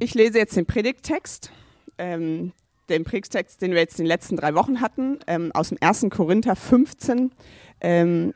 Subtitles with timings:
[0.00, 1.50] Ich lese jetzt den Predigttext,
[1.98, 2.52] ähm,
[2.88, 6.08] den Predigttext, den wir jetzt in den letzten drei Wochen hatten, ähm, aus dem 1.
[6.08, 7.32] Korinther 15,
[7.80, 8.32] ähm,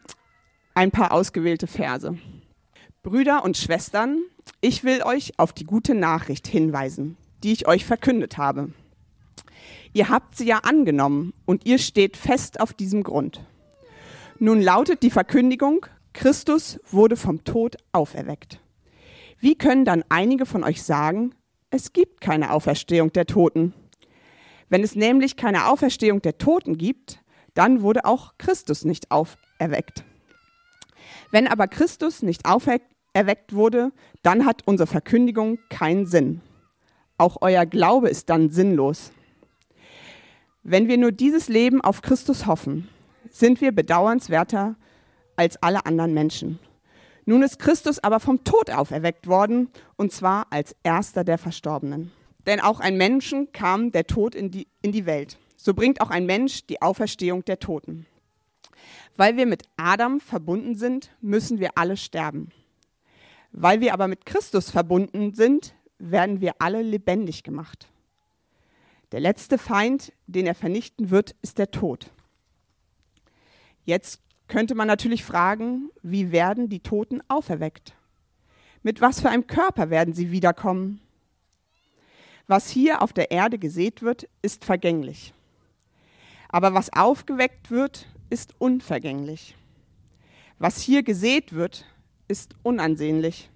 [0.74, 2.18] ein paar ausgewählte Verse.
[3.04, 4.22] Brüder und Schwestern,
[4.60, 8.72] ich will euch auf die gute Nachricht hinweisen, die ich euch verkündet habe.
[9.92, 13.40] Ihr habt sie ja angenommen und ihr steht fest auf diesem Grund.
[14.40, 18.58] Nun lautet die Verkündigung, Christus wurde vom Tod auferweckt.
[19.38, 21.34] Wie können dann einige von euch sagen,
[21.72, 23.72] es gibt keine Auferstehung der Toten?
[24.68, 27.18] Wenn es nämlich keine Auferstehung der Toten gibt,
[27.54, 30.04] dann wurde auch Christus nicht auferweckt.
[31.30, 33.90] Wenn aber Christus nicht auferweckt wurde,
[34.22, 36.42] dann hat unsere Verkündigung keinen Sinn.
[37.16, 39.10] Auch euer Glaube ist dann sinnlos.
[40.62, 42.88] Wenn wir nur dieses Leben auf Christus hoffen,
[43.30, 44.76] sind wir bedauernswerter
[45.36, 46.58] als alle anderen Menschen.
[47.24, 52.10] Nun ist Christus aber vom Tod auferweckt worden, und zwar als erster der Verstorbenen.
[52.46, 55.38] Denn auch ein Menschen kam der Tod in die, in die Welt.
[55.56, 58.06] So bringt auch ein Mensch die Auferstehung der Toten.
[59.16, 62.50] Weil wir mit Adam verbunden sind, müssen wir alle sterben.
[63.52, 67.88] Weil wir aber mit Christus verbunden sind, werden wir alle lebendig gemacht.
[69.12, 72.10] Der letzte Feind, den er vernichten wird, ist der Tod.
[73.84, 74.20] Jetzt
[74.52, 77.94] könnte man natürlich fragen, wie werden die Toten auferweckt?
[78.82, 81.00] Mit was für einem Körper werden sie wiederkommen?
[82.48, 85.32] Was hier auf der Erde gesät wird, ist vergänglich.
[86.50, 89.56] Aber was aufgeweckt wird, ist unvergänglich.
[90.58, 91.86] Was hier gesät wird,
[92.28, 93.48] ist unansehnlich.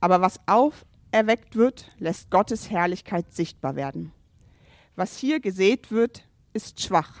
[0.00, 4.12] Aber was auferweckt wird, lässt Gottes Herrlichkeit sichtbar werden.
[4.96, 7.20] Was hier gesät wird, ist schwach,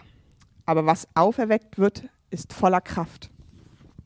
[0.64, 3.30] aber was auferweckt wird, ist voller Kraft.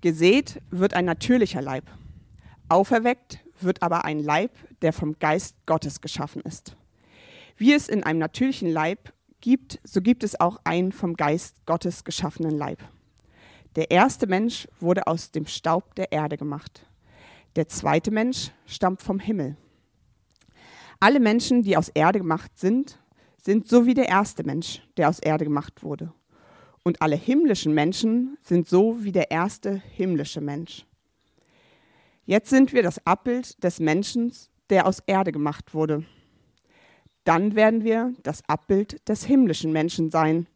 [0.00, 1.84] Gesät wird ein natürlicher Leib,
[2.68, 4.50] auferweckt wird aber ein Leib,
[4.82, 6.76] der vom Geist Gottes geschaffen ist.
[7.56, 12.04] Wie es in einem natürlichen Leib gibt, so gibt es auch einen vom Geist Gottes
[12.04, 12.82] geschaffenen Leib.
[13.76, 16.86] Der erste Mensch wurde aus dem Staub der Erde gemacht.
[17.56, 19.56] Der zweite Mensch stammt vom Himmel.
[21.00, 22.98] Alle Menschen, die aus Erde gemacht sind,
[23.36, 26.12] sind so wie der erste Mensch, der aus Erde gemacht wurde.
[26.86, 30.86] Und alle himmlischen Menschen sind so wie der erste himmlische Mensch.
[32.26, 34.32] Jetzt sind wir das Abbild des Menschen,
[34.70, 36.04] der aus Erde gemacht wurde.
[37.24, 40.46] Dann werden wir das Abbild des himmlischen Menschen sein.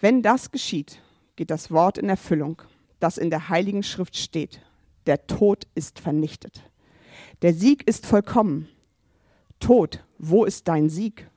[0.00, 1.02] Wenn das geschieht,
[1.36, 2.62] geht das Wort in Erfüllung,
[2.98, 4.62] das in der Heiligen Schrift steht.
[5.04, 6.62] Der Tod ist vernichtet.
[7.42, 8.70] Der Sieg ist vollkommen.
[9.60, 11.28] Tod, wo ist dein Sieg?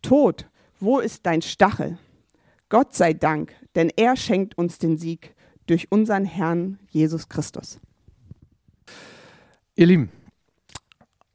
[0.00, 0.48] Tod,
[0.78, 1.98] wo ist dein Stachel?
[2.72, 5.34] Gott sei Dank, denn er schenkt uns den Sieg
[5.66, 7.78] durch unseren Herrn Jesus Christus.
[9.74, 10.10] Ihr Lieben,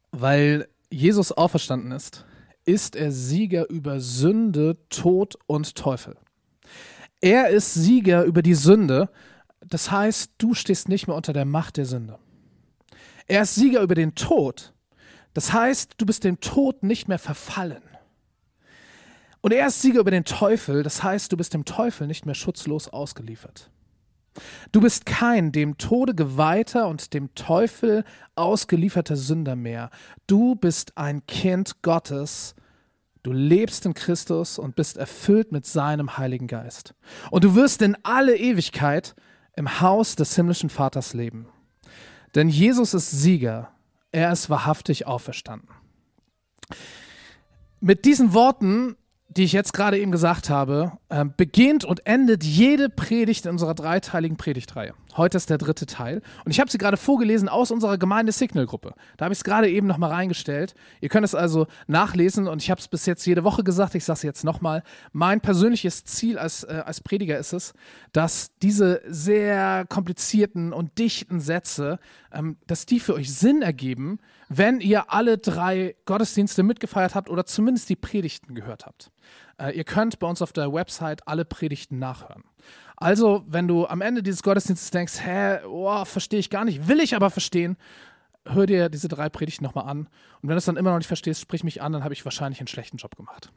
[0.10, 2.26] weil Jesus auferstanden ist,
[2.66, 6.18] ist er Sieger über Sünde, Tod und Teufel.
[7.22, 9.08] Er ist Sieger über die Sünde,
[9.64, 12.18] das heißt, du stehst nicht mehr unter der Macht der Sünde.
[13.28, 14.74] Er ist Sieger über den Tod,
[15.36, 17.84] das heißt, du bist dem Tod nicht mehr verfallen.
[19.42, 22.36] Und er ist Sieger über den Teufel, das heißt, du bist dem Teufel nicht mehr
[22.36, 23.70] schutzlos ausgeliefert.
[24.72, 28.04] Du bist kein dem Tode geweihter und dem Teufel
[28.36, 29.90] ausgelieferter Sünder mehr.
[30.28, 32.56] Du bist ein Kind Gottes.
[33.24, 36.94] Du lebst in Christus und bist erfüllt mit seinem Heiligen Geist.
[37.32, 39.16] Und du wirst in alle Ewigkeit
[39.56, 41.48] im Haus des himmlischen Vaters leben.
[42.36, 43.72] Denn Jesus ist Sieger.
[44.12, 45.70] Er ist wahrhaftig auferstanden.
[47.80, 48.96] Mit diesen Worten
[49.38, 53.76] die ich jetzt gerade eben gesagt habe, äh, beginnt und endet jede Predigt in unserer
[53.76, 54.96] dreiteiligen Predigtreihe.
[55.16, 56.22] Heute ist der dritte Teil.
[56.44, 58.94] Und ich habe sie gerade vorgelesen aus unserer Gemeinde-Signal-Gruppe.
[59.18, 60.74] Da habe ich es gerade eben nochmal reingestellt.
[61.02, 64.06] Ihr könnt es also nachlesen und ich habe es bis jetzt jede Woche gesagt, ich
[64.06, 64.82] sage es jetzt nochmal.
[65.12, 67.74] Mein persönliches Ziel als, äh, als Prediger ist es,
[68.14, 72.00] dass diese sehr komplizierten und dichten Sätze,
[72.32, 74.20] ähm, dass die für euch Sinn ergeben,
[74.50, 79.12] wenn ihr alle drei Gottesdienste mitgefeiert habt oder zumindest die Predigten gehört habt.
[79.60, 82.44] Äh, ihr könnt bei uns auf der Website alle Predigten nachhören.
[82.96, 87.00] Also, wenn du am Ende dieses Gottesdienstes denkst, hä, oh, verstehe ich gar nicht, will
[87.00, 87.78] ich aber verstehen,
[88.46, 90.00] hör dir diese drei Predigten nochmal an.
[90.42, 92.26] Und wenn du es dann immer noch nicht verstehst, sprich mich an, dann habe ich
[92.26, 93.52] wahrscheinlich einen schlechten Job gemacht.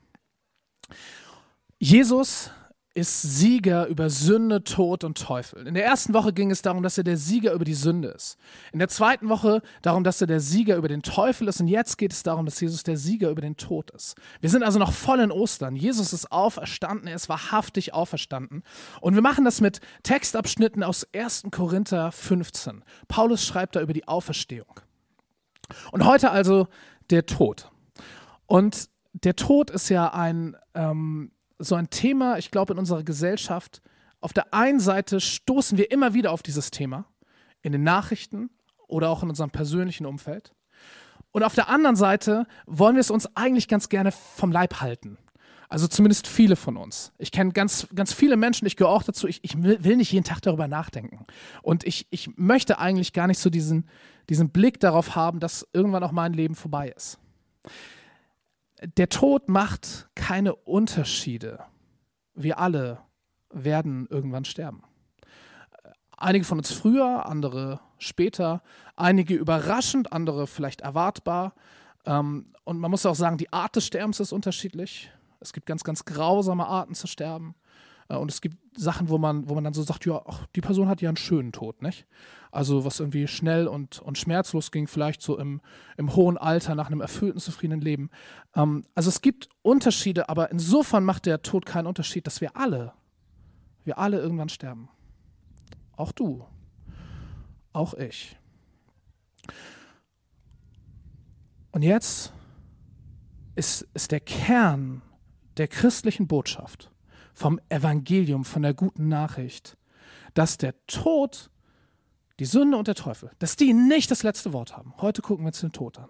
[1.79, 2.51] Jesus
[2.95, 5.67] ist Sieger über Sünde, Tod und Teufel.
[5.67, 8.37] In der ersten Woche ging es darum, dass er der Sieger über die Sünde ist.
[8.73, 11.61] In der zweiten Woche darum, dass er der Sieger über den Teufel ist.
[11.61, 14.17] Und jetzt geht es darum, dass Jesus der Sieger über den Tod ist.
[14.41, 15.77] Wir sind also noch voll in Ostern.
[15.77, 18.65] Jesus ist auferstanden, er ist wahrhaftig auferstanden.
[19.01, 21.45] Und wir machen das mit Textabschnitten aus 1.
[21.53, 22.83] Korinther 15.
[23.07, 24.81] Paulus schreibt da über die Auferstehung.
[25.93, 26.67] Und heute also
[27.11, 27.71] der Tod.
[28.47, 33.83] Und der Tod ist ja ein, ähm, so ein Thema, ich glaube, in unserer Gesellschaft.
[34.21, 37.07] Auf der einen Seite stoßen wir immer wieder auf dieses Thema,
[37.63, 38.51] in den Nachrichten
[38.89, 40.53] oder auch in unserem persönlichen Umfeld.
[41.33, 45.17] Und auf der anderen Seite wollen wir es uns eigentlich ganz gerne vom Leib halten.
[45.69, 47.13] Also zumindest viele von uns.
[47.19, 50.25] Ich kenne ganz, ganz viele Menschen, ich gehöre auch dazu, ich, ich will nicht jeden
[50.25, 51.27] Tag darüber nachdenken.
[51.63, 53.89] Und ich, ich möchte eigentlich gar nicht so diesen,
[54.29, 57.21] diesen Blick darauf haben, dass irgendwann auch mein Leben vorbei ist.
[58.83, 61.65] Der Tod macht keine Unterschiede.
[62.35, 62.99] Wir alle
[63.51, 64.83] werden irgendwann sterben.
[66.17, 68.63] Einige von uns früher, andere später,
[68.97, 71.55] einige überraschend, andere vielleicht erwartbar.
[72.07, 75.11] Ähm, und man muss auch sagen, die Art des Sterbens ist unterschiedlich.
[75.41, 77.55] Es gibt ganz, ganz grausame Arten zu sterben.
[78.11, 80.61] Äh, und es gibt Sachen, wo man, wo man dann so sagt, ja, ach, die
[80.61, 82.07] Person hat ja einen schönen Tod, nicht?
[82.51, 85.61] Also was irgendwie schnell und, und schmerzlos ging, vielleicht so im,
[85.97, 88.11] im hohen Alter nach einem erfüllten, zufriedenen Leben.
[88.55, 92.93] Ähm, also es gibt Unterschiede, aber insofern macht der Tod keinen Unterschied, dass wir alle,
[93.85, 94.89] wir alle irgendwann sterben.
[95.97, 96.45] Auch du.
[97.73, 98.37] Auch ich.
[101.73, 102.33] Und jetzt
[103.55, 105.03] ist, ist der Kern
[105.57, 106.91] der christlichen Botschaft,
[107.35, 109.77] vom Evangelium, von der guten Nachricht,
[110.35, 111.51] dass der Tod,
[112.39, 114.95] die Sünde und der Teufel, dass die nicht das letzte Wort haben.
[114.99, 116.09] Heute gucken wir uns den Tod an.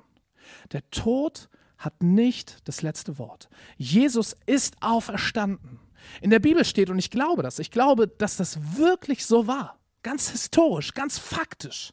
[0.73, 3.49] Der Tod hat nicht das letzte Wort.
[3.77, 5.81] Jesus ist auferstanden.
[6.21, 9.79] In der Bibel steht, und ich glaube das, ich glaube, dass das wirklich so war.
[10.03, 11.93] Ganz historisch, ganz faktisch.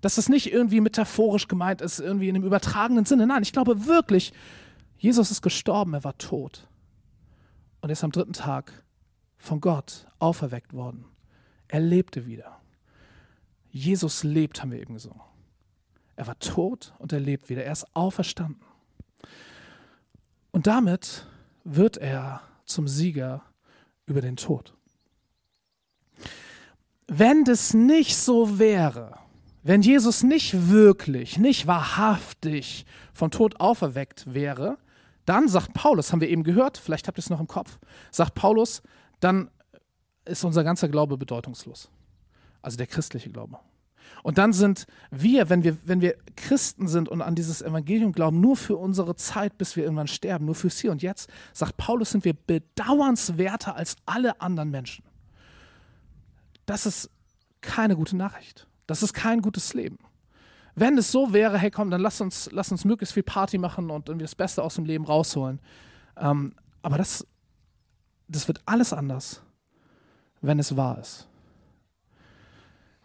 [0.00, 3.26] Dass das nicht irgendwie metaphorisch gemeint ist, irgendwie in einem übertragenen Sinne.
[3.26, 4.32] Nein, ich glaube wirklich,
[4.98, 6.68] Jesus ist gestorben, er war tot
[7.86, 8.82] und ist am dritten Tag
[9.38, 11.04] von Gott auferweckt worden.
[11.68, 12.60] Er lebte wieder.
[13.70, 15.20] Jesus lebt, haben wir eben gesungen.
[16.16, 17.62] Er war tot und er lebt wieder.
[17.62, 18.60] Er ist auferstanden.
[20.50, 21.28] Und damit
[21.62, 23.44] wird er zum Sieger
[24.06, 24.74] über den Tod.
[27.06, 29.16] Wenn das nicht so wäre,
[29.62, 34.76] wenn Jesus nicht wirklich, nicht wahrhaftig vom Tod auferweckt wäre,
[35.26, 37.78] dann sagt Paulus, haben wir eben gehört, vielleicht habt ihr es noch im Kopf,
[38.10, 38.82] sagt Paulus,
[39.20, 39.50] dann
[40.24, 41.90] ist unser ganzer Glaube bedeutungslos.
[42.62, 43.58] Also der christliche Glaube.
[44.22, 48.40] Und dann sind wir, wenn wir, wenn wir Christen sind und an dieses Evangelium glauben,
[48.40, 52.10] nur für unsere Zeit, bis wir irgendwann sterben, nur fürs Hier und Jetzt, sagt Paulus,
[52.10, 55.04] sind wir bedauernswerter als alle anderen Menschen.
[56.66, 57.10] Das ist
[57.60, 58.66] keine gute Nachricht.
[58.86, 59.98] Das ist kein gutes Leben.
[60.78, 63.90] Wenn es so wäre, hey komm, dann lass uns, lass uns möglichst viel Party machen
[63.90, 65.58] und irgendwie das Beste aus dem Leben rausholen.
[66.18, 67.26] Ähm, aber das,
[68.28, 69.42] das wird alles anders,
[70.42, 71.28] wenn es wahr ist.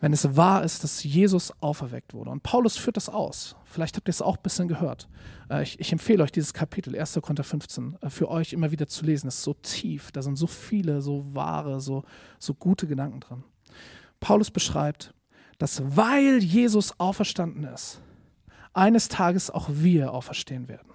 [0.02, 2.32] Wenn es wahr ist, dass Jesus auferweckt wurde.
[2.32, 3.56] Und Paulus führt das aus.
[3.64, 5.08] Vielleicht habt ihr es auch ein bisschen gehört.
[5.50, 7.20] Äh, ich, ich, empfehle euch dieses Kapitel, 1.
[7.22, 9.30] Korinther 15, äh, für euch immer wieder zu lesen.
[9.30, 12.04] Es ist so tief, da sind so viele, so wahre, so,
[12.38, 13.44] so gute Gedanken drin.
[14.20, 15.14] Paulus beschreibt,
[15.62, 18.02] dass weil Jesus auferstanden ist,
[18.74, 20.90] eines Tages auch wir auferstehen werden.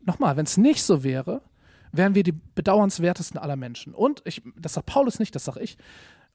[0.00, 1.40] Nochmal, wenn es nicht so wäre,
[1.92, 3.94] wären wir die bedauernswertesten aller Menschen.
[3.94, 5.76] Und, ich, das sagt Paulus nicht, das sage ich,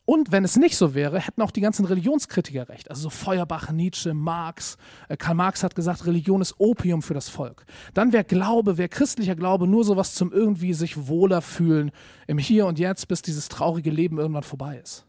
[0.06, 2.90] und wenn es nicht so wäre, hätten auch die ganzen Religionskritiker recht.
[2.90, 4.78] Also so Feuerbach, Nietzsche, Marx.
[5.10, 7.66] Äh, Karl Marx hat gesagt, Religion ist Opium für das Volk.
[7.94, 11.92] Dann wäre Glaube, wäre christlicher Glaube nur sowas zum irgendwie sich wohler fühlen
[12.28, 15.06] im Hier und Jetzt, bis dieses traurige Leben irgendwann vorbei ist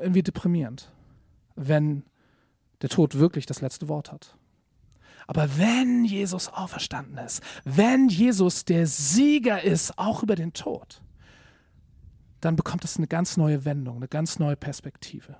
[0.00, 0.90] irgendwie deprimierend,
[1.56, 2.04] wenn
[2.82, 4.36] der Tod wirklich das letzte Wort hat.
[5.26, 11.02] Aber wenn Jesus auferstanden ist, wenn Jesus der Sieger ist, auch über den Tod,
[12.40, 15.36] dann bekommt es eine ganz neue Wendung, eine ganz neue Perspektive.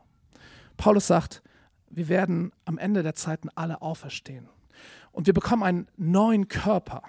[0.77, 1.43] Paulus sagt,
[1.89, 4.49] wir werden am Ende der Zeiten alle auferstehen.
[5.11, 7.03] Und wir bekommen einen neuen Körper.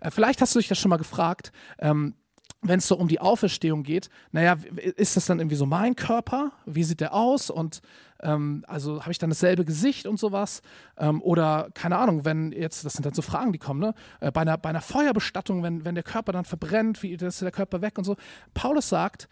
[0.00, 1.52] Äh, vielleicht hast du dich das schon mal gefragt.
[1.78, 2.14] Ähm,
[2.60, 4.56] wenn es so um die Auferstehung geht, naja,
[4.96, 6.52] ist das dann irgendwie so mein Körper?
[6.66, 7.50] Wie sieht der aus?
[7.50, 7.80] Und
[8.20, 10.62] ähm, also habe ich dann dasselbe Gesicht und sowas?
[10.96, 13.94] Ähm, oder keine Ahnung, wenn jetzt, das sind dann so Fragen, die kommen, ne?
[14.20, 17.52] Äh, bei, einer, bei einer Feuerbestattung, wenn, wenn der Körper dann verbrennt, wie ist der
[17.52, 18.16] Körper weg und so.
[18.54, 19.28] Paulus sagt,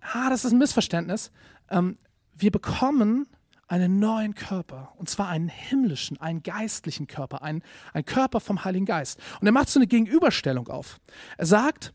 [0.00, 1.32] ah, das ist ein Missverständnis.
[1.70, 1.98] Ähm,
[2.36, 3.26] wir bekommen
[3.66, 8.86] einen neuen Körper, und zwar einen himmlischen, einen geistlichen Körper, einen, einen Körper vom Heiligen
[8.86, 9.20] Geist.
[9.40, 11.00] Und er macht so eine Gegenüberstellung auf.
[11.36, 11.92] Er sagt,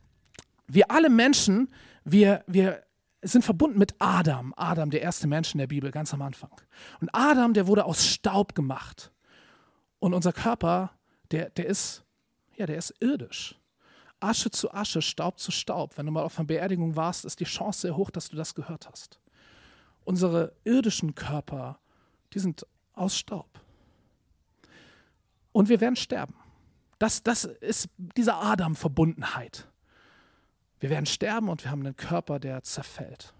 [0.73, 1.69] wir alle Menschen,
[2.03, 2.83] wir, wir
[3.21, 4.53] sind verbunden mit Adam.
[4.57, 6.51] Adam, der erste Mensch in der Bibel, ganz am Anfang.
[6.99, 9.11] Und Adam, der wurde aus Staub gemacht.
[9.99, 10.91] Und unser Körper,
[11.31, 12.03] der, der ist,
[12.55, 13.59] ja, der ist irdisch.
[14.19, 15.97] Asche zu Asche, Staub zu Staub.
[15.97, 18.55] Wenn du mal auf einer Beerdigung warst, ist die Chance sehr hoch, dass du das
[18.55, 19.19] gehört hast.
[20.05, 21.79] Unsere irdischen Körper,
[22.33, 23.59] die sind aus Staub.
[25.51, 26.35] Und wir werden sterben.
[26.99, 29.67] Das, das ist diese Adam-Verbundenheit.
[30.83, 33.33] Wir werden sterben und wir haben einen Körper, der zerfällt.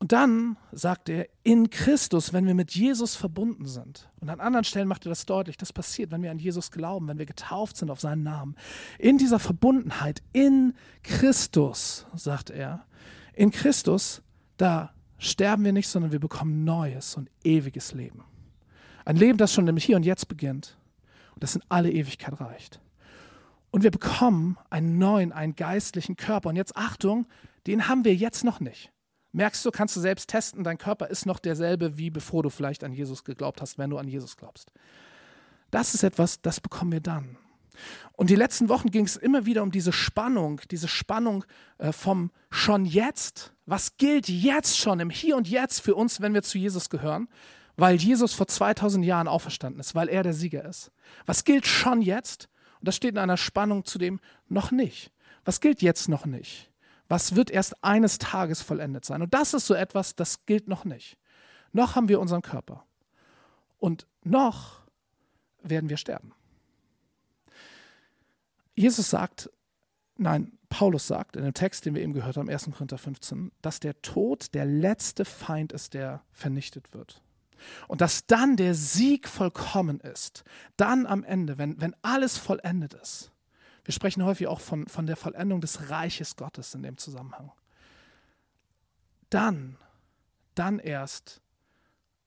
[0.00, 4.10] Und dann sagt er, in Christus, wenn wir mit Jesus verbunden sind.
[4.18, 7.06] Und an anderen Stellen macht er das deutlich, das passiert, wenn wir an Jesus glauben,
[7.06, 8.56] wenn wir getauft sind auf seinen Namen.
[8.98, 10.74] In dieser Verbundenheit, in
[11.04, 12.84] Christus, sagt er,
[13.32, 14.22] in Christus,
[14.56, 18.24] da sterben wir nicht, sondern wir bekommen neues und ewiges Leben.
[19.04, 20.76] Ein Leben, das schon nämlich hier und jetzt beginnt
[21.34, 22.80] und das in alle Ewigkeit reicht.
[23.70, 26.48] Und wir bekommen einen neuen, einen geistlichen Körper.
[26.48, 27.26] Und jetzt Achtung,
[27.66, 28.90] den haben wir jetzt noch nicht.
[29.32, 32.82] Merkst du, kannst du selbst testen, dein Körper ist noch derselbe, wie bevor du vielleicht
[32.82, 34.72] an Jesus geglaubt hast, wenn du an Jesus glaubst.
[35.70, 37.36] Das ist etwas, das bekommen wir dann.
[38.12, 41.44] Und die letzten Wochen ging es immer wieder um diese Spannung, diese Spannung
[41.78, 43.52] äh, vom schon jetzt.
[43.66, 47.28] Was gilt jetzt schon im Hier und Jetzt für uns, wenn wir zu Jesus gehören?
[47.76, 50.90] Weil Jesus vor 2000 Jahren auferstanden ist, weil er der Sieger ist.
[51.24, 52.48] Was gilt schon jetzt?
[52.80, 55.12] Und das steht in einer Spannung zu dem noch nicht.
[55.44, 56.70] Was gilt jetzt noch nicht?
[57.08, 59.22] Was wird erst eines Tages vollendet sein?
[59.22, 61.16] Und das ist so etwas, das gilt noch nicht.
[61.72, 62.84] Noch haben wir unseren Körper.
[63.78, 64.80] Und noch
[65.62, 66.32] werden wir sterben.
[68.74, 69.50] Jesus sagt,
[70.16, 72.70] nein, Paulus sagt in dem Text, den wir eben gehört haben, 1.
[72.72, 77.20] Korinther 15, dass der Tod der letzte Feind ist, der vernichtet wird.
[77.88, 80.44] Und dass dann der Sieg vollkommen ist.
[80.76, 83.30] Dann am Ende, wenn, wenn alles vollendet ist,
[83.84, 87.50] wir sprechen häufig auch von, von der Vollendung des Reiches Gottes in dem Zusammenhang.
[89.30, 89.76] Dann,
[90.54, 91.40] dann erst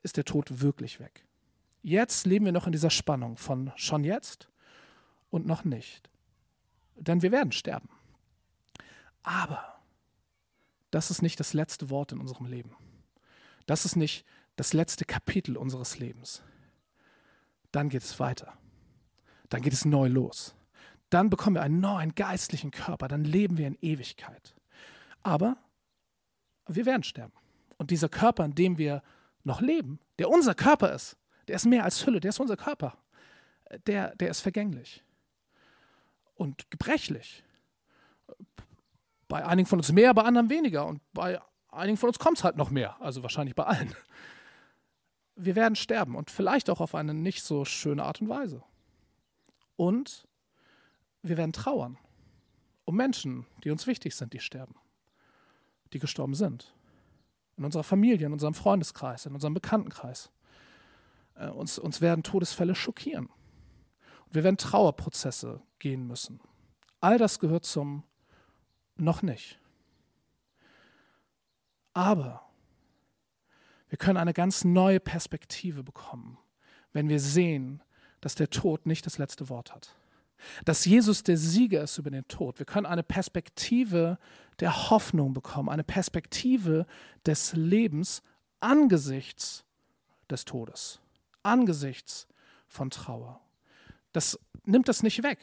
[0.02, 1.26] ist der Tod wirklich weg.
[1.82, 4.50] Jetzt leben wir noch in dieser Spannung von schon jetzt
[5.30, 6.10] und noch nicht.
[6.96, 7.90] Denn wir werden sterben.
[9.22, 9.80] Aber
[10.92, 12.76] das ist nicht das letzte Wort in unserem Leben.
[13.66, 14.26] Das ist nicht
[14.56, 16.44] das letzte Kapitel unseres Lebens.
[17.72, 18.58] Dann geht es weiter.
[19.50, 20.56] Dann geht es neu los
[21.14, 24.56] dann bekommen wir einen neuen geistlichen Körper, dann leben wir in Ewigkeit.
[25.22, 25.58] Aber
[26.68, 27.34] wir werden sterben.
[27.78, 29.04] Und dieser Körper, in dem wir
[29.44, 31.18] noch leben, der unser Körper ist,
[31.48, 32.98] der ist mehr als Hülle, der ist unser Körper.
[33.86, 35.04] Der, der ist vergänglich
[36.36, 37.44] und gebrechlich.
[39.28, 40.86] Bei einigen von uns mehr, bei anderen weniger.
[40.88, 43.94] Und bei einigen von uns kommt es halt noch mehr, also wahrscheinlich bei allen.
[45.36, 48.64] Wir werden sterben und vielleicht auch auf eine nicht so schöne Art und Weise.
[49.76, 50.28] Und
[51.22, 51.98] wir werden trauern
[52.86, 54.76] um Menschen, die uns wichtig sind, die sterben,
[55.94, 56.74] die gestorben sind.
[57.56, 60.32] In unserer Familie, in unserem Freundeskreis, in unserem Bekanntenkreis.
[61.36, 63.28] Äh, uns, uns werden Todesfälle schockieren.
[64.26, 66.40] Und wir werden Trauerprozesse gehen müssen.
[67.00, 68.04] All das gehört zum
[68.96, 69.60] noch nicht.
[71.94, 72.50] Aber
[73.94, 76.40] wir können eine ganz neue Perspektive bekommen,
[76.94, 77.84] wenn wir sehen,
[78.22, 79.96] dass der Tod nicht das letzte Wort hat
[80.66, 82.60] dass Jesus der Sieger ist über den Tod.
[82.60, 84.18] Wir können eine Perspektive
[84.60, 86.86] der Hoffnung bekommen, eine Perspektive
[87.26, 88.24] des Lebens
[88.60, 89.64] angesichts
[90.30, 91.00] des Todes,
[91.44, 92.28] angesichts
[92.68, 93.40] von Trauer.
[94.12, 95.40] Das nimmt das nicht weg.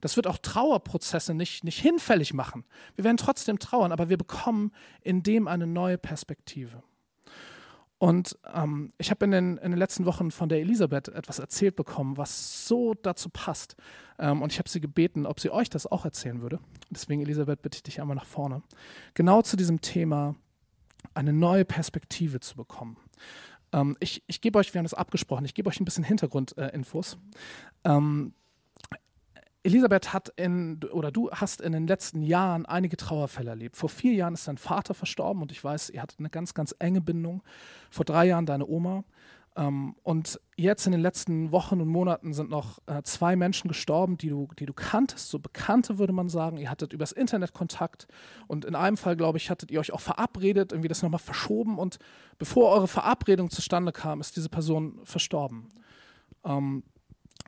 [0.00, 2.64] Das wird auch Trauerprozesse nicht, nicht hinfällig machen.
[2.94, 6.82] Wir werden trotzdem trauern, aber wir bekommen in dem eine neue Perspektive.
[7.98, 11.76] Und ähm, ich habe in den, in den letzten Wochen von der Elisabeth etwas erzählt
[11.76, 13.76] bekommen, was so dazu passt.
[14.18, 16.58] Ähm, und ich habe sie gebeten, ob sie euch das auch erzählen würde.
[16.90, 18.62] Deswegen, Elisabeth, bitte ich dich einmal nach vorne.
[19.14, 20.34] Genau zu diesem Thema
[21.14, 22.96] eine neue Perspektive zu bekommen.
[23.72, 27.18] Ähm, ich, ich gebe euch, wir haben das abgesprochen, ich gebe euch ein bisschen Hintergrundinfos.
[27.84, 27.88] Äh,
[29.64, 33.76] Elisabeth hat in, oder du hast in den letzten Jahren einige Trauerfälle erlebt.
[33.76, 36.74] Vor vier Jahren ist dein Vater verstorben und ich weiß, ihr hattet eine ganz, ganz
[36.78, 37.42] enge Bindung.
[37.90, 39.04] Vor drei Jahren deine Oma.
[39.56, 44.18] Ähm, und jetzt in den letzten Wochen und Monaten sind noch äh, zwei Menschen gestorben,
[44.18, 46.58] die du, die du kanntest, so Bekannte würde man sagen.
[46.58, 48.06] Ihr hattet übers Internet Kontakt
[48.46, 51.78] und in einem Fall, glaube ich, hattet ihr euch auch verabredet, irgendwie das nochmal verschoben
[51.78, 51.98] und
[52.36, 55.70] bevor eure Verabredung zustande kam, ist diese Person verstorben.
[56.44, 56.82] Ähm,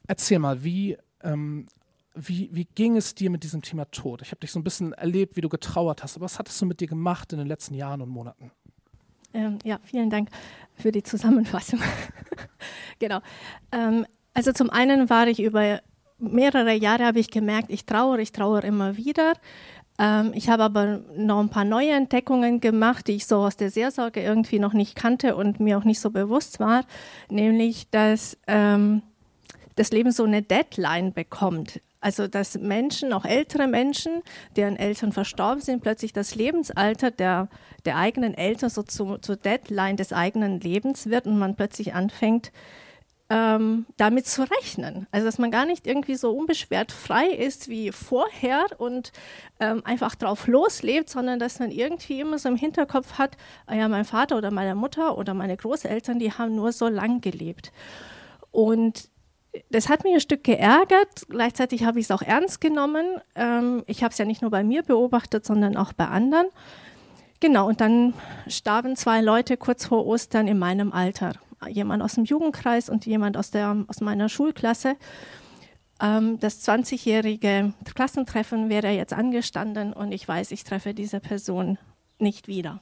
[0.06, 1.66] erzähl mal, wie ähm,
[2.16, 4.22] wie, wie ging es dir mit diesem Thema Tod?
[4.22, 6.66] Ich habe dich so ein bisschen erlebt, wie du getrauert hast, aber was hattest du
[6.66, 8.50] mit dir gemacht in den letzten Jahren und Monaten?
[9.34, 10.30] Ähm, ja, vielen Dank
[10.74, 11.80] für die Zusammenfassung.
[12.98, 13.20] genau.
[13.70, 15.80] Ähm, also zum einen war ich über
[16.18, 19.34] mehrere Jahre, habe ich gemerkt, ich trauere, ich trauere immer wieder.
[19.98, 23.70] Ähm, ich habe aber noch ein paar neue Entdeckungen gemacht, die ich so aus der
[23.70, 26.84] Seelsorge irgendwie noch nicht kannte und mir auch nicht so bewusst war,
[27.30, 29.02] nämlich, dass ähm,
[29.74, 31.80] das Leben so eine Deadline bekommt.
[32.00, 34.22] Also dass Menschen, auch ältere Menschen,
[34.56, 37.48] deren Eltern verstorben sind, plötzlich das Lebensalter der,
[37.84, 42.52] der eigenen Eltern so zu, zur Deadline des eigenen Lebens wird und man plötzlich anfängt,
[43.28, 45.06] ähm, damit zu rechnen.
[45.10, 49.10] Also dass man gar nicht irgendwie so unbeschwert frei ist wie vorher und
[49.58, 53.36] ähm, einfach drauf loslebt, sondern dass man irgendwie immer so im Hinterkopf hat,
[53.66, 57.20] ah ja, mein Vater oder meine Mutter oder meine Großeltern, die haben nur so lang
[57.20, 57.72] gelebt.
[58.52, 59.10] Und
[59.70, 61.26] das hat mich ein Stück geärgert.
[61.28, 63.20] Gleichzeitig habe ich es auch ernst genommen.
[63.34, 66.46] Ähm, ich habe es ja nicht nur bei mir beobachtet, sondern auch bei anderen.
[67.40, 68.14] Genau, und dann
[68.46, 71.34] starben zwei Leute kurz vor Ostern in meinem Alter
[71.68, 74.96] jemand aus dem Jugendkreis und jemand aus, der, aus meiner Schulklasse.
[76.00, 81.78] Ähm, das 20-jährige Klassentreffen wäre jetzt angestanden und ich weiß, ich treffe diese Person
[82.18, 82.80] nicht wieder.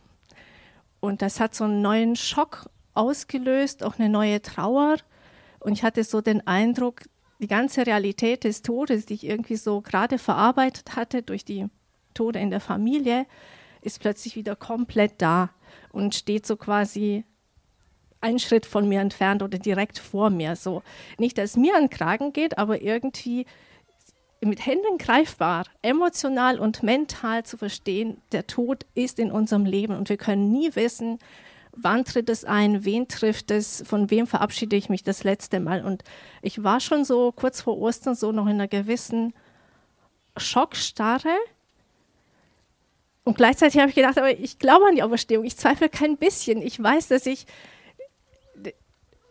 [1.01, 4.97] Und das hat so einen neuen Schock ausgelöst, auch eine neue Trauer.
[5.65, 7.05] Und ich hatte so den Eindruck,
[7.41, 11.69] die ganze Realität des Todes, die ich irgendwie so gerade verarbeitet hatte durch die
[12.13, 13.25] Tode in der Familie,
[13.81, 15.51] ist plötzlich wieder komplett da
[15.91, 17.25] und steht so quasi
[18.21, 20.55] einen Schritt von mir entfernt oder direkt vor mir.
[20.55, 20.83] So
[21.19, 23.47] nicht, dass es mir an den Kragen geht, aber irgendwie
[24.43, 30.11] mit Händen greifbar, emotional und mental zu verstehen, der Tod ist in unserem Leben und
[30.11, 31.19] wir können nie wissen,
[31.77, 35.85] wann tritt es ein, wen trifft es, von wem verabschiede ich mich das letzte Mal.
[35.85, 36.05] Und
[36.43, 39.35] ich war schon so kurz vor Ostern so noch in einer gewissen
[40.37, 41.37] Schockstarre.
[43.25, 45.45] Und gleichzeitig habe ich gedacht, aber ich glaube an die Auferstehung.
[45.45, 46.61] Ich zweifle kein bisschen.
[46.61, 47.47] Ich weiß, dass ich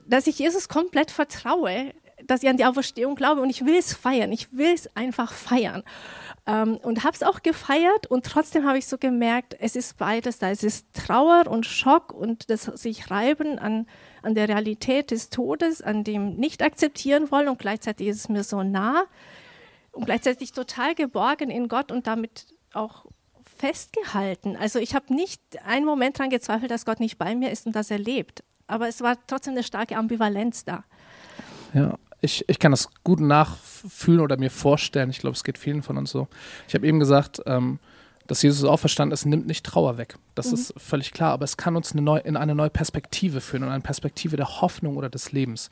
[0.05, 1.93] dass ich Jesus komplett vertraue,
[2.27, 4.31] dass ich an die Auferstehung glaube und ich will es feiern.
[4.31, 5.83] Ich will es einfach feiern.
[6.45, 10.39] Ähm, und habe es auch gefeiert und trotzdem habe ich so gemerkt, es ist beides
[10.39, 10.49] da.
[10.49, 13.87] Es ist Trauer und Schock und das sich reiben an,
[14.21, 18.43] an der Realität des Todes, an dem nicht akzeptieren wollen und gleichzeitig ist es mir
[18.43, 19.05] so nah
[19.91, 23.05] und gleichzeitig total geborgen in Gott und damit auch
[23.57, 24.57] festgehalten.
[24.57, 27.75] Also ich habe nicht einen Moment daran gezweifelt, dass Gott nicht bei mir ist und
[27.75, 30.83] dass er lebt aber es war trotzdem eine starke Ambivalenz da.
[31.73, 35.09] Ja, ich, ich kann das gut nachfühlen oder mir vorstellen.
[35.09, 36.27] Ich glaube, es geht vielen von uns so.
[36.67, 37.79] Ich habe eben gesagt, ähm,
[38.27, 40.15] dass Jesus auferstanden ist, nimmt nicht Trauer weg.
[40.33, 40.53] Das mhm.
[40.53, 43.69] ist völlig klar, aber es kann uns eine neu, in eine neue Perspektive führen, in
[43.69, 45.69] eine Perspektive der Hoffnung oder des Lebens.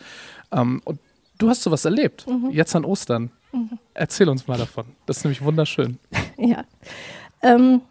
[0.51, 0.99] Ähm, und
[1.37, 2.49] du hast sowas erlebt, mhm.
[2.51, 3.31] jetzt an Ostern.
[3.53, 3.79] Mhm.
[3.93, 4.85] Erzähl uns mal davon.
[5.05, 5.99] Das ist nämlich wunderschön.
[6.37, 6.65] ja.
[7.41, 7.81] Ähm,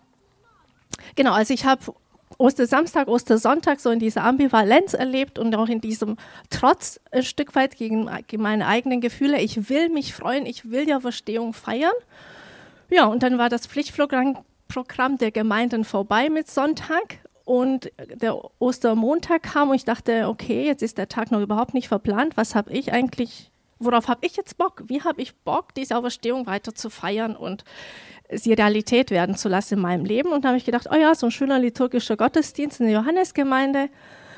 [1.15, 1.95] genau, also ich habe
[2.39, 6.17] Ostersamstag, Ostersonntag so in dieser Ambivalenz erlebt und auch in diesem
[6.49, 9.41] Trotz ein Stück weit gegen, meine eigenen Gefühle.
[9.41, 11.93] Ich will mich freuen, ich will ja Verstehung feiern.
[12.89, 19.71] Ja, und dann war das Pflichtprogramm der Gemeinden vorbei mit Sonntag und der Ostermontag kam
[19.71, 22.37] und ich dachte, okay, jetzt ist der Tag noch überhaupt nicht verplant.
[22.37, 24.83] Was habe ich eigentlich, worauf habe ich jetzt Bock?
[24.87, 27.65] Wie habe ich Bock, diese Auferstehung weiter zu feiern und
[28.33, 30.33] sie Realität werden zu lassen in meinem Leben.
[30.33, 33.89] Und da habe ich gedacht, oh ja, so ein schöner liturgischer Gottesdienst in der Johannesgemeinde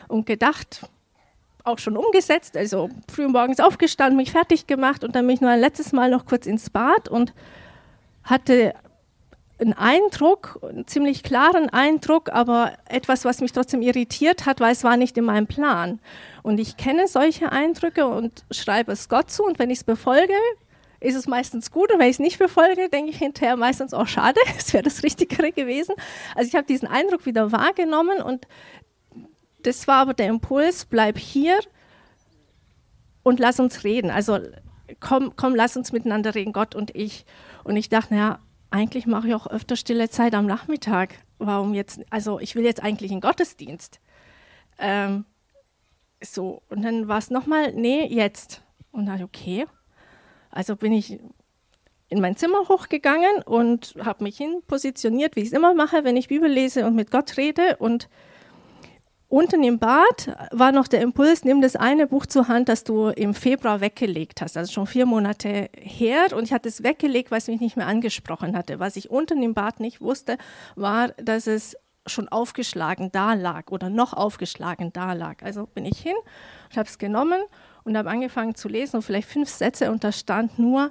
[0.08, 0.86] und gedacht,
[1.64, 5.50] auch schon umgesetzt, also früh morgens aufgestanden, mich fertig gemacht und dann bin ich nur
[5.50, 7.32] ein letztes Mal noch kurz ins Bad und
[8.24, 8.74] hatte
[9.60, 14.82] einen Eindruck, einen ziemlich klaren Eindruck, aber etwas, was mich trotzdem irritiert hat, weil es
[14.82, 16.00] war nicht in meinem Plan.
[16.42, 20.34] Und ich kenne solche Eindrücke und schreibe es Gott zu und wenn ich es befolge,
[21.00, 24.02] ist es meistens gut und wenn ich es nicht befolge, denke ich hinterher meistens auch
[24.02, 25.94] oh, schade, es wäre das Richtigere gewesen.
[26.34, 28.46] Also ich habe diesen Eindruck wieder wahrgenommen und
[29.62, 31.58] das war aber der Impuls, bleib hier
[33.22, 34.10] und lass uns reden.
[34.10, 34.38] Also
[35.00, 37.24] komm, komm, lass uns miteinander reden, Gott und ich.
[37.64, 38.40] Und ich dachte, naja,
[38.72, 41.14] eigentlich mache ich auch öfter stille Zeit am Nachmittag.
[41.38, 42.00] Warum jetzt?
[42.10, 44.00] Also ich will jetzt eigentlich einen Gottesdienst.
[44.78, 45.24] Ähm,
[46.22, 48.62] so, und dann war es nochmal, nee, jetzt.
[48.90, 49.66] Und dann, okay,
[50.50, 51.20] also bin ich
[52.08, 56.16] in mein Zimmer hochgegangen und habe mich hin positioniert, wie ich es immer mache, wenn
[56.16, 57.76] ich Bibel lese und mit Gott rede.
[57.78, 58.08] Und
[59.32, 63.08] unten im Bad war noch der Impuls, nimm das eine Buch zur Hand, das du
[63.08, 66.26] im Februar weggelegt hast, also schon vier Monate her.
[66.36, 68.78] Und ich hatte es weggelegt, weil es mich nicht mehr angesprochen hatte.
[68.78, 70.36] Was ich unten im Bad nicht wusste,
[70.76, 75.42] war, dass es schon aufgeschlagen da lag oder noch aufgeschlagen da lag.
[75.42, 76.16] Also bin ich hin,
[76.70, 77.40] ich habe es genommen
[77.84, 80.90] und habe angefangen zu lesen und vielleicht fünf Sätze und da stand nur,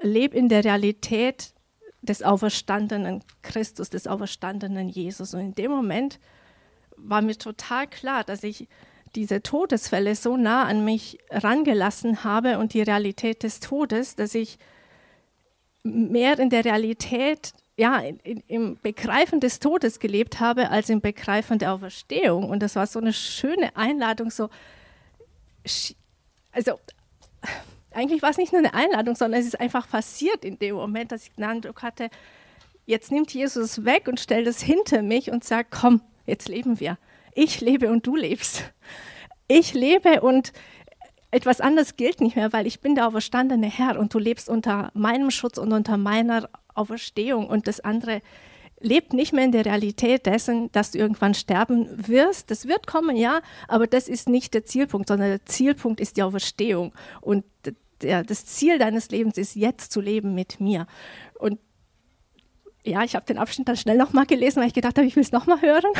[0.00, 1.54] leb in der Realität
[2.02, 5.34] des auferstandenen Christus, des auferstandenen Jesus.
[5.34, 6.20] Und in dem Moment
[7.02, 8.68] war mir total klar, dass ich
[9.14, 14.58] diese Todesfälle so nah an mich rangelassen habe und die Realität des Todes, dass ich
[15.82, 21.58] mehr in der Realität, ja, in, im Begreifen des Todes gelebt habe, als im Begreifen
[21.58, 22.50] der Auferstehung.
[22.50, 24.50] Und das war so eine schöne Einladung, so
[26.52, 26.78] also
[27.92, 31.12] eigentlich war es nicht nur eine Einladung, sondern es ist einfach passiert in dem Moment,
[31.12, 32.10] dass ich den Eindruck hatte,
[32.86, 36.98] jetzt nimmt Jesus weg und stellt es hinter mich und sagt, komm, jetzt leben wir.
[37.34, 38.72] Ich lebe und du lebst.
[39.48, 40.52] Ich lebe und
[41.30, 44.90] etwas anderes gilt nicht mehr, weil ich bin der auferstandene Herr und du lebst unter
[44.94, 48.22] meinem Schutz und unter meiner Auferstehung und das andere
[48.80, 52.50] lebt nicht mehr in der Realität dessen, dass du irgendwann sterben wirst.
[52.50, 56.22] Das wird kommen, ja, aber das ist nicht der Zielpunkt, sondern der Zielpunkt ist die
[56.22, 56.94] Auferstehung.
[57.20, 57.44] Und
[58.02, 60.86] der, das Ziel deines Lebens ist, jetzt zu leben mit mir.
[61.38, 61.58] Und
[62.88, 65.22] ja, ich habe den Abschnitt dann schnell nochmal gelesen, weil ich gedacht habe, ich will
[65.22, 65.92] es nochmal hören.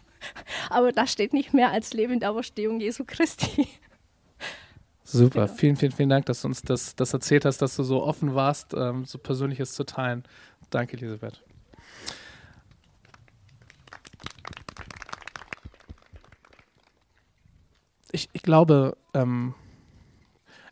[0.70, 3.68] aber da steht nicht mehr als Leben in der Auferstehung Jesu Christi.
[5.04, 5.54] Super, genau.
[5.54, 8.34] vielen, vielen, vielen Dank, dass du uns das, das erzählt hast, dass du so offen
[8.34, 10.24] warst, ähm, so Persönliches zu teilen.
[10.70, 11.42] Danke, Elisabeth.
[18.14, 19.54] ich, ich glaube, ähm,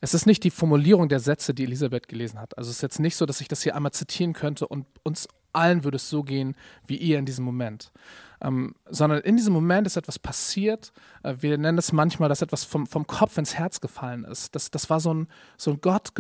[0.00, 2.56] es ist nicht die Formulierung der Sätze, die Elisabeth gelesen hat.
[2.56, 5.28] Also es ist jetzt nicht so, dass ich das hier einmal zitieren könnte und uns
[5.52, 7.92] allen würde es so gehen wie ihr in diesem Moment.
[8.40, 10.92] Ähm, sondern in diesem Moment ist etwas passiert.
[11.22, 14.54] Äh, wir nennen es manchmal, dass etwas vom, vom Kopf ins Herz gefallen ist.
[14.54, 16.12] Das, das war so ein, so ein Gott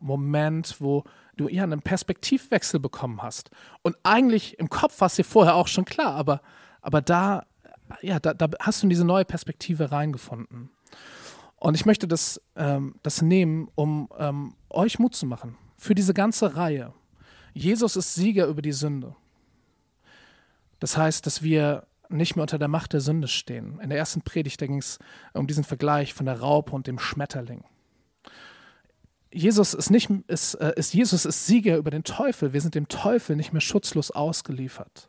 [0.00, 1.04] Moment, wo
[1.36, 3.50] du ja einen Perspektivwechsel bekommen hast.
[3.82, 6.40] Und eigentlich im Kopf war es dir vorher auch schon klar, aber,
[6.80, 7.44] aber da
[8.02, 10.70] ja, da, da, hast du in diese neue Perspektive reingefunden.
[11.56, 16.14] Und ich möchte das, ähm, das nehmen, um ähm, euch Mut zu machen für diese
[16.14, 16.92] ganze Reihe.
[17.56, 19.16] Jesus ist Sieger über die Sünde.
[20.78, 23.80] Das heißt, dass wir nicht mehr unter der Macht der Sünde stehen.
[23.80, 24.98] In der ersten Predigt ging es
[25.32, 27.64] um diesen Vergleich von der Raupe und dem Schmetterling.
[29.32, 32.52] Jesus ist, nicht, ist, äh, ist, Jesus ist Sieger über den Teufel.
[32.52, 35.08] Wir sind dem Teufel nicht mehr schutzlos ausgeliefert.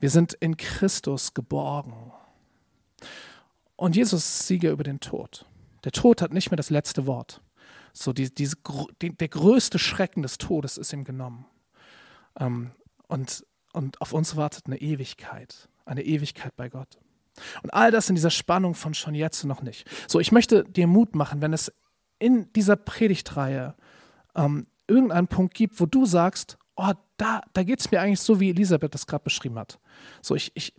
[0.00, 2.10] Wir sind in Christus geborgen.
[3.76, 5.44] Und Jesus ist Sieger über den Tod.
[5.84, 7.42] Der Tod hat nicht mehr das letzte Wort.
[7.92, 8.56] So die, diese,
[9.02, 11.44] die, der größte Schrecken des Todes ist ihm genommen.
[12.38, 12.70] Ähm,
[13.08, 16.98] und, und auf uns wartet eine Ewigkeit, eine Ewigkeit bei Gott.
[17.62, 19.88] Und all das in dieser Spannung von schon jetzt noch nicht.
[20.06, 21.72] So, ich möchte dir Mut machen, wenn es
[22.18, 23.74] in dieser Predigtreihe
[24.34, 28.40] ähm, irgendeinen Punkt gibt, wo du sagst, oh, da, da geht es mir eigentlich so,
[28.40, 29.78] wie Elisabeth das gerade beschrieben hat.
[30.20, 30.74] So, ich, ich,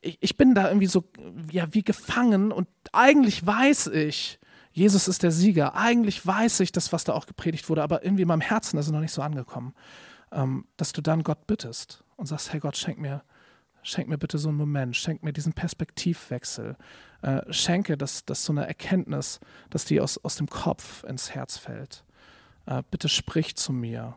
[0.00, 1.04] ich bin da irgendwie so,
[1.50, 4.38] ja, wie gefangen und eigentlich weiß ich,
[4.72, 5.74] Jesus ist der Sieger.
[5.74, 8.86] Eigentlich weiß ich das, was da auch gepredigt wurde, aber irgendwie in meinem Herzen ist
[8.86, 9.74] es noch nicht so angekommen,
[10.30, 13.22] dass du dann Gott bittest und sagst, hey Gott, schenk mir,
[13.82, 16.76] schenk mir bitte so einen Moment, schenk mir diesen Perspektivwechsel,
[17.22, 21.56] äh, schenke, dass, dass so eine Erkenntnis, dass die aus, aus dem Kopf ins Herz
[21.56, 22.04] fällt.
[22.66, 24.16] Äh, bitte sprich zu mir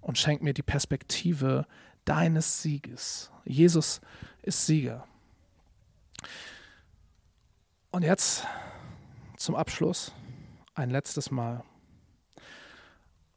[0.00, 1.66] und schenk mir die Perspektive
[2.04, 3.30] deines Sieges.
[3.44, 4.00] Jesus
[4.42, 5.06] ist Sieger.
[7.92, 8.44] Und jetzt
[9.36, 10.12] zum Abschluss
[10.74, 11.62] ein letztes Mal.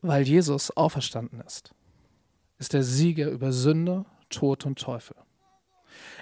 [0.01, 1.74] Weil Jesus auferstanden ist,
[2.57, 5.15] ist er Sieger über Sünde, Tod und Teufel.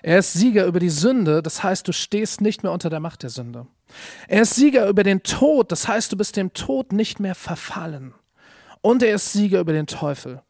[0.02, 3.24] Er ist Sieger über die Sünde, das heißt, du stehst nicht mehr unter der Macht
[3.24, 3.68] der Sünde.
[4.28, 8.14] Er ist Sieger über den Tod, das heißt, du bist dem Tod nicht mehr verfallen.
[8.82, 10.42] Und er ist Sieger über den Teufel.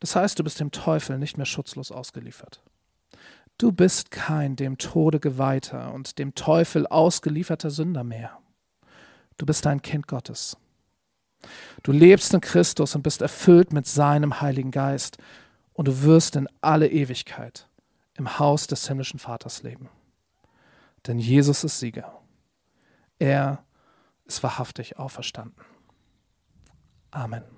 [0.00, 2.62] Das heißt, du bist dem Teufel nicht mehr schutzlos ausgeliefert.
[3.58, 8.38] Du bist kein dem Tode geweihter und dem Teufel ausgelieferter Sünder mehr.
[9.38, 10.56] Du bist ein Kind Gottes.
[11.82, 15.18] Du lebst in Christus und bist erfüllt mit seinem Heiligen Geist
[15.72, 17.68] und du wirst in alle Ewigkeit
[18.14, 19.88] im Haus des himmlischen Vaters leben.
[21.06, 22.20] Denn Jesus ist Sieger.
[23.18, 23.64] Er
[24.24, 25.64] ist wahrhaftig auferstanden.
[27.10, 27.55] Amen.